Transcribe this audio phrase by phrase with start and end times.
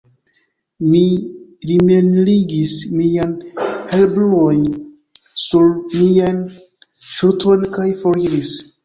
[0.91, 1.01] Mi
[1.71, 3.35] rimenligis mian
[3.91, 4.63] herbujon
[5.43, 6.41] sur miajn
[7.11, 8.51] ŝultrojn kaj foriris.